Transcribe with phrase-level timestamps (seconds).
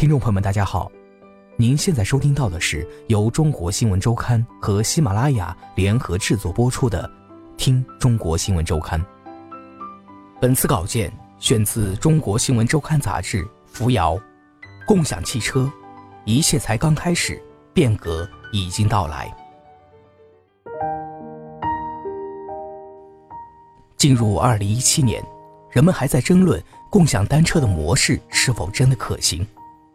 [0.00, 0.90] 听众朋友们，大家好，
[1.56, 7.06] 您现在收听到的是由中国新闻周刊和喜马拉雅联合制作播出的
[7.58, 8.98] 《听中国新闻周刊》。
[10.40, 14.16] 本次稿件选自《中国新闻周刊》杂志《扶摇》，
[14.86, 15.70] 共享汽车，
[16.24, 17.38] 一切才刚开始，
[17.74, 19.30] 变革已经到来。
[23.98, 25.22] 进入二零一七年，
[25.70, 29.46] 人们还在争论共享单车的模式是否真的可行。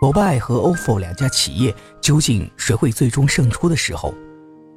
[0.00, 4.14] 摩拜和 ofo 两家企业究竟谁会最终胜出的时候，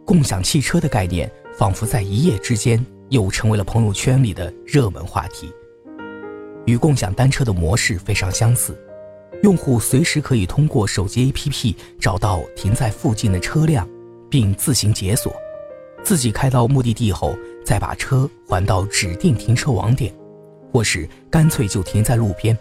[0.06, 5.52] 共享汽车的概念仿佛在一夜之间又成为了朋友圈里的热门话题。
[6.66, 8.78] 与共享单车的模式非常相似，
[9.44, 13.88] 用户随时可以通过手机 APP 找到停在附近的车辆，
[14.30, 15.34] 并自行解锁，
[16.02, 20.14] 自己开到目的地后再把车还到指定停车网点，
[20.72, 22.58] 或是干脆就停在路边。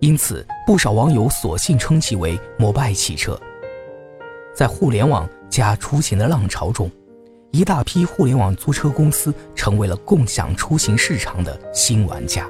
[0.00, 3.38] 因此，不少网友索性称其为“摩拜汽车”。
[4.54, 6.90] 在互联网加出行的浪潮中，
[7.50, 12.48] 一大批互联网租车公司成为了共享出行市场的新玩家。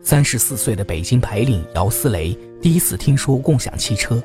[0.00, 4.22] 三十四岁的北京白领姚思雷第一次听说共享汽车，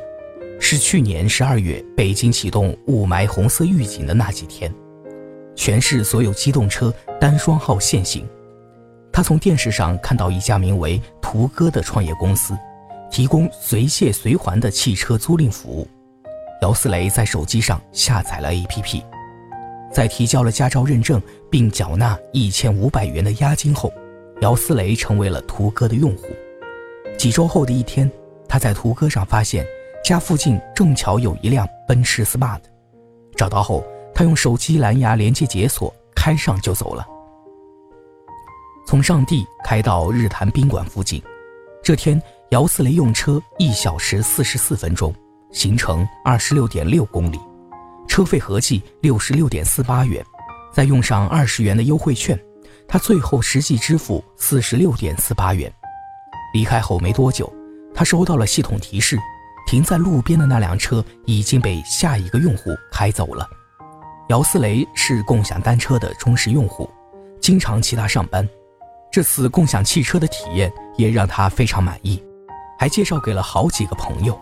[0.59, 4.73] 是去年十二月北京启动雾霾红色预警的那几天，
[5.55, 8.23] 全市所有机动车单双号限行。
[9.11, 12.55] 他从电视上看到一家名为“途歌”的创业公司，
[13.09, 15.87] 提供随借随还的汽车租赁服务。
[16.61, 19.03] 姚思雷在手机上下载了 APP，
[19.91, 21.19] 在提交了驾照认证
[21.49, 23.91] 并缴纳一千五百元的押金后，
[24.41, 26.27] 姚思雷成为了途歌的用户。
[27.17, 28.09] 几周后的一天，
[28.47, 29.65] 他在途歌上发现
[30.03, 32.61] 家附近正巧有一辆奔驰 Smart，
[33.35, 33.83] 找到后，
[34.13, 37.05] 他用手机蓝牙连接解锁，开上就走了。
[38.85, 41.21] 从上地开到日坛宾馆附近，
[41.83, 45.13] 这天姚思雷用车一小时四十四分钟，
[45.51, 47.39] 行程二十六点六公里，
[48.07, 50.23] 车费合计六十六点四八元，
[50.71, 52.39] 再用上二十元的优惠券，
[52.87, 55.71] 他最后实际支付四十六点四八元。
[56.53, 57.51] 离开后没多久，
[57.93, 59.17] 他收到了系统提示，
[59.65, 63.49] 停在路边的那辆车已经被下一个用户开走了。
[64.29, 66.87] 姚思雷是共享单车的忠实用户，
[67.41, 68.47] 经常骑它上班。
[69.15, 72.21] 这次共享汽车的体验也让他非常满意，
[72.77, 74.37] 还介绍给了好几个朋友。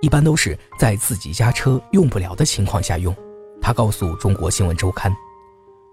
[0.00, 3.14] 一般都是在自己家车用不了的情况下用。
[3.62, 5.14] 他告诉中国新闻周刊，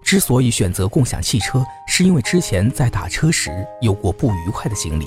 [0.02, 5.06] 之所以选择共享汽车，是因为之前在打车时有过不愉快的经历，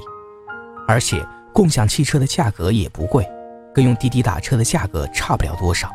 [0.88, 1.22] 而且
[1.54, 3.30] 共享汽车的价格也不贵，
[3.74, 5.92] 跟用滴滴打车的价格差不了多少。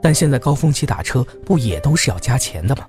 [0.00, 2.86] 但现在高峰期打车不也都是要加钱的吗？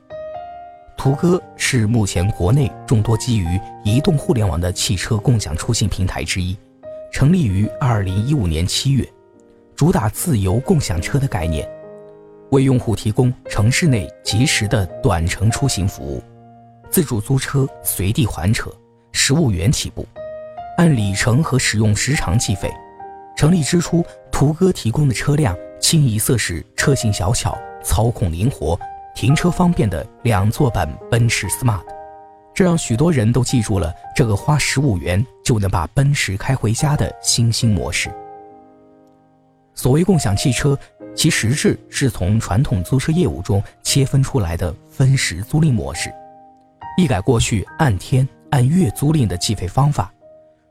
[0.97, 6.57] 途歌是目前国内众多基于移动互联网的汽车共享出行平台之一，
[7.11, 9.05] 成立于二零一五年七月，
[9.75, 11.67] 主打自由共享车的概念，
[12.51, 16.23] 为用户提供城市内及时的短程出行服务，
[16.89, 18.71] 自主租车随地还车，
[19.11, 20.05] 十五元起步，
[20.77, 22.71] 按里程和使用时长计费。
[23.35, 28.79] 成立之初，途歌提供的车辆清一色是车型小巧、操控灵活。
[29.15, 31.83] 停车方便的两座版奔驰 Smart，
[32.53, 38.09] 这让许多人都记住了这个花十五元就能把奔驰开回家的新兴模式。
[39.75, 40.77] 所谓共享汽车，
[41.15, 46.13] 其实质是从传统租车业务中切分出来的分时租赁模式，
[46.97, 50.11] 一改过去按天按月租赁的计费方法，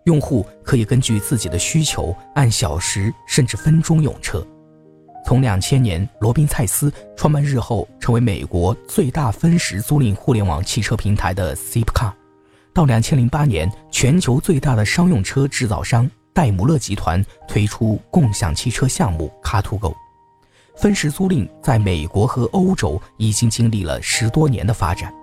[0.05, 4.45] 用户可以根据自己的需求按小时甚至分钟用车。
[5.25, 12.13] 从两千年罗宾·蔡斯创办日后成为美国最大分时租赁互联网汽车平台的 Zipcar，
[12.75, 19.95] 到两千零八年全球最大的商用车制造商戴姆勒集团推出共享汽车项目 Car2Go，
[20.77, 25.15] 分时租赁在美国和欧洲已经经历了十多年的发展。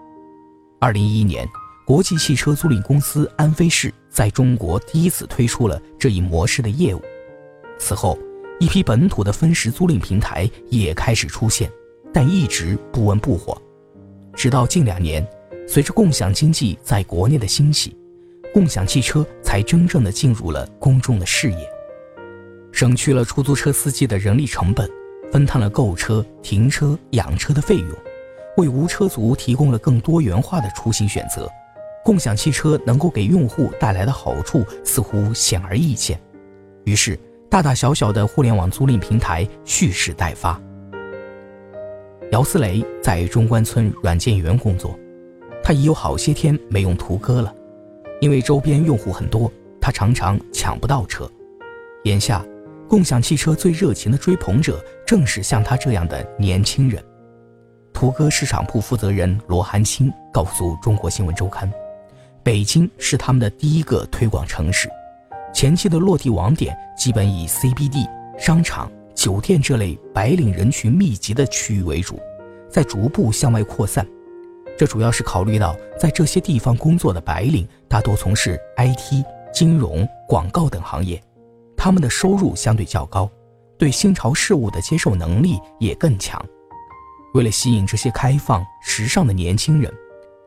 [0.79, 1.47] 二零一一年，
[1.85, 7.01] 国际汽车租赁公司安飞士在中国第一次推出了这一模式的业务，
[7.77, 8.17] 此后。
[8.59, 11.71] 一批本土的分时租赁平台也开始出现，
[12.13, 13.59] 但一直不温不火。
[14.33, 15.25] 直到近两年，
[15.65, 17.95] 随着共享经济在国内的兴起，
[18.53, 21.69] 共享汽车才真正的进入了公众的视野，
[22.73, 24.89] 省去了出租车司机的人力成本，
[25.31, 27.89] 分摊了购车、停车、养车的费用，
[28.57, 31.49] 为无车族提供了更多元化的出行选择。
[32.03, 36.19] 共享汽车能够给用户带来的好处似乎显而易见，
[36.83, 37.17] 于是
[37.49, 40.61] 大大小小的互联网租赁平台蓄势待发。
[42.31, 44.97] 姚思雷在中关村软件园工作，
[45.63, 47.51] 他已有好些天没用途歌了。
[48.21, 49.51] 因为周边用户很多，
[49.81, 51.27] 他常常抢不到车。
[52.03, 52.45] 眼下，
[52.87, 57.03] 共享汽车最热情的追捧者正是像他这样的年轻人。
[57.91, 61.71] 途歌市场部负责人罗寒青告诉中国新闻周刊
[62.43, 64.87] ：“北京是他们的第一个推广城市，
[65.53, 68.07] 前期的落地网点基本以 CBD、
[68.37, 72.19] 商场、酒店这类白领人群密集的区域为主，
[72.69, 74.05] 在逐步向外扩散。”
[74.77, 81.21] 这主要是考虑到，在这些地方工作的白领大多从事 IT、金融、广告等行业，
[81.75, 83.29] 他们的收入相对较高，
[83.77, 86.41] 对新潮事物的接受能力也更强。
[87.33, 89.93] 为了吸引这些开放、时尚的年轻人，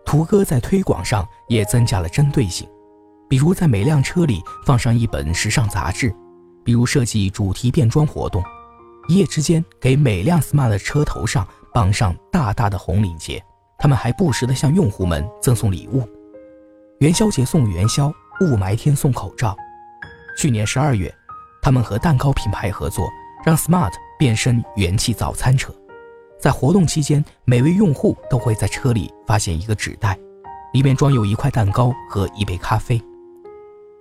[0.06, 2.66] 图哥在推广上也增加了针对性，
[3.32, 6.14] 比如在每辆车里放上一本时尚杂志，
[6.62, 8.44] 比如设计主题变装活动，
[9.08, 13.42] 一夜之间给每辆 smart 的车头上绑上大大的红领结。
[13.78, 16.06] 他们还不时地向用户们赠送礼物，
[16.98, 18.12] 元宵节送元宵，
[18.42, 19.56] 雾霾天送口罩。
[20.36, 21.10] 去年十二月，
[21.62, 23.08] 他们和蛋糕品牌合作，
[23.46, 25.74] 让 Smart 变身元气早餐车。
[26.38, 30.18] 在活动期间，每位用户都会在车里发现一个纸袋，
[30.74, 33.02] 里面装有一块蛋糕和一杯咖啡。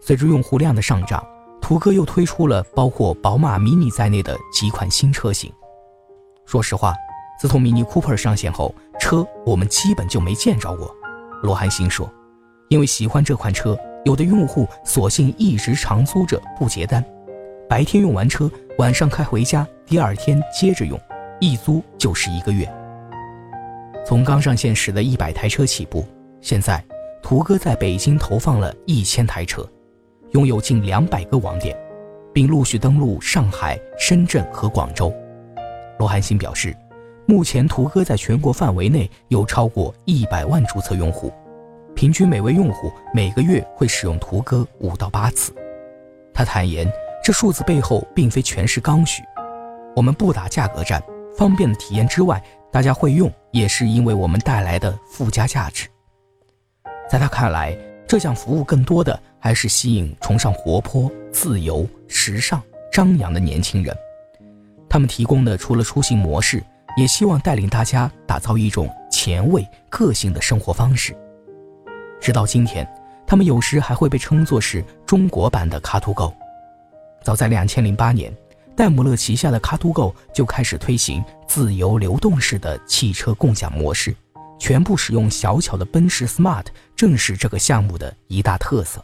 [0.01, 1.25] 随着用户量的上涨，
[1.61, 5.49] 途歌又推出了包括宝马 Mini 在内的几款新车型。
[6.45, 6.93] 说实话。
[7.39, 10.95] 自从 Mini Cooper 上线后，车我们基本就没见着过。
[11.41, 12.07] 罗汉星说
[12.69, 13.75] ：“因为喜欢这款车，
[14.05, 17.03] 有的用户索性一直长租着不结单，
[17.67, 20.99] 白天用完车，晚上开回家，第二天接着用，
[21.39, 22.71] 一租就是一个月。
[24.05, 26.05] 从刚上线时的一百台车起步，
[26.41, 26.83] 现在
[27.23, 29.67] 途哥在北京投放了一千台车，
[30.31, 31.77] 拥有近两百个网点，
[32.33, 35.13] 并陆续登陆上海、深圳和广州。”
[35.97, 36.75] 罗汉星表示。
[37.27, 41.31] 目前，途歌在全国范围内有超过一百万注册用户，
[41.95, 45.53] 平均每位用户每个月会使用途歌五到八次。
[46.33, 46.91] 他坦言，
[47.23, 49.23] 这数字背后并非全是刚需，
[49.95, 51.01] 我们不打价格战，
[51.37, 55.87] 方便的体验之外，大家会用也是因为我们带来的附加价值。
[57.07, 57.77] 在他看来，
[58.11, 62.61] 这项服务更多的还是吸引崇尚活泼、自由、时尚、
[62.91, 63.95] 张扬的年轻人。
[64.89, 66.61] 他们提供的除了出行模式。
[66.97, 71.15] 也希望带领大家打造一种前卫、个性的生活方式。
[72.19, 72.85] 直到今天，
[73.25, 76.33] 他们有时还会被称作是中国版的 Car2Go。
[77.23, 78.35] 早在2008年，
[78.75, 84.13] 戴姆勒旗下的 Car2Go 就开始推行自由流动式的汽车共享模式，
[84.61, 89.03] 全部使用小巧的奔驰 Smart，正是这个项目的一大特色。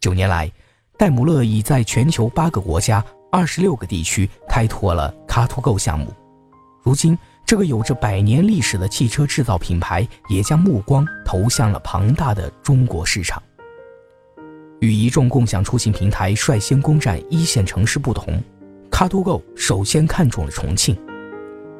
[0.00, 0.50] 九年来，
[0.96, 6.10] 戴姆勒已在全球八个国家、二十六个地区开拓了 Car2Go 项目。
[6.82, 13.42] 如今，这个有着百年历史的汽车制造品牌也将目光投向了庞大的中国市场。
[14.80, 18.42] 与一众共享出行平台率先攻占一线城市不同
[18.90, 20.96] ，Car2Go 首先看中了重庆。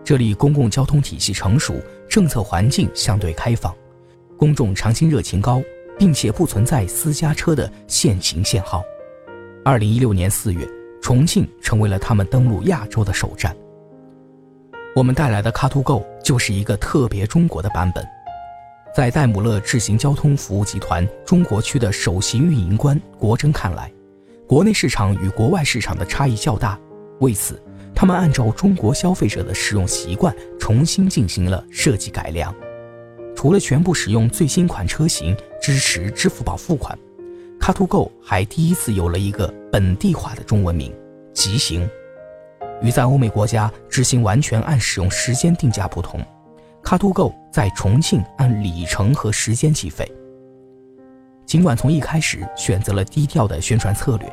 [0.04, 3.75] 这里公共交通体系成熟，政策环境相对开放，
[4.36, 5.62] 公众常新热情高，
[5.98, 8.82] 并且不存在私家车的限行限号。
[9.64, 10.66] 二零一六年四月，
[11.02, 13.54] 重庆成为了他们登陆亚洲的首站。
[14.94, 18.06] 我们带来的 Car2Go 就是一个特别中国的版本，
[18.94, 23.92] 在戴姆勒智行交通服务集团中国区的首席运营官国珍看来，
[24.46, 26.78] 国内市场与国外市场的差异较大，
[27.20, 27.62] 为此，
[27.96, 32.54] 他们按照中国消费者的使用习惯重新进行了设计改良。
[33.34, 36.96] 除了全部使用最新款车型，支持支付宝付款
[37.58, 40.94] ，Car2Go 还第一次有了一个本地化的中文名
[41.32, 41.88] “极行”。
[42.82, 46.20] 与在欧美国家执行完全按使用时间定价不同
[46.82, 50.06] ，Car2Go 在重庆按里程和时间计费。
[51.46, 54.30] 尽管从一开始选择了低调的宣传策略，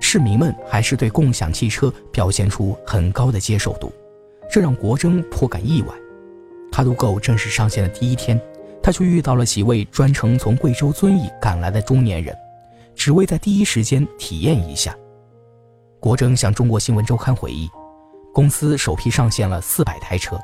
[0.00, 3.92] 市民们还是对共享汽车表现出很高的接受度，
[4.50, 5.94] 这让国珍颇感意外。
[6.72, 8.40] Car2Go 正式上线的第一天，
[8.82, 12.36] 他就遇到了几位专程从贵州遵义赶来的中年人，
[12.94, 14.96] 只为在第一时间体验一下。
[16.00, 17.68] 国珍向中国新闻周刊回忆。
[18.32, 20.38] 公司首批上线了四百台车，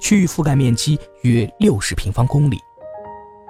[0.00, 2.58] 区域覆盖面积约六十平方公里。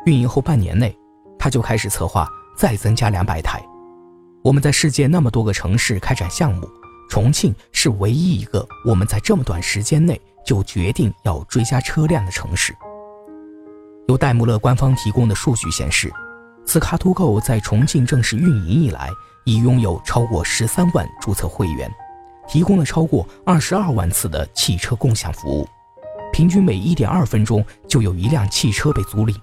[0.06, 0.92] 运营后半年内
[1.38, 3.64] 他就开始策划再增加两百台。
[4.48, 6.66] 我们在世界那么多个城市开展项目，
[7.10, 12.74] 重庆是唯一一个我们在这么短时间内就决定要追加车辆的城市。
[14.06, 16.10] 由戴姆勒官方提供的数据显示，
[16.64, 19.10] 斯卡图购在重庆正式运营以来，
[19.44, 21.92] 已拥有超过十三万注册会员，
[22.48, 25.68] 提供了超过二十二万次的汽车共享服务，
[26.32, 29.36] 平均每一点二分钟就有一辆汽车被租赁，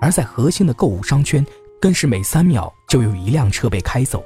[0.00, 1.44] 而在核心的购物商圈，
[1.80, 4.24] 更是每三秒就有一辆车被开走。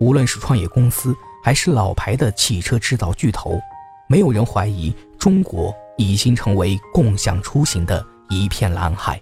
[0.00, 1.14] 无论是创业公司，
[1.44, 3.60] 还是老牌的汽车制造巨头，
[4.08, 9.20] 没有人怀疑中国已经成为共享出行的一片蓝海。